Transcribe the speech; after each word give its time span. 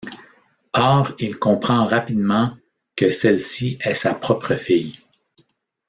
Or, 0.73 1.11
il 1.19 1.37
comprend 1.37 1.85
rapidement 1.85 2.57
que 2.95 3.11
celle-ci 3.11 3.77
est 3.83 3.93
sa 3.93 4.15
propre 4.15 4.55
fille. 4.55 4.97